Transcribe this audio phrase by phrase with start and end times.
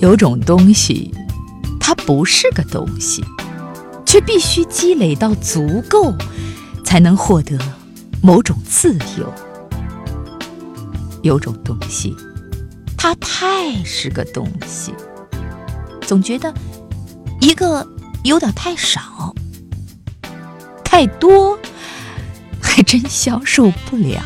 [0.00, 1.12] 有种东西
[1.80, 3.24] 它不是个东西
[4.06, 6.14] 却必须积累到足够
[6.84, 7.58] 才能获得
[8.22, 9.32] 某种自由。
[11.22, 12.14] 有种东西
[12.96, 14.94] 它太是个东西
[16.02, 16.54] 总觉得
[17.40, 17.86] 一个
[18.24, 19.34] 有点太少
[20.84, 21.58] 太多
[22.62, 24.22] 还真消受不了。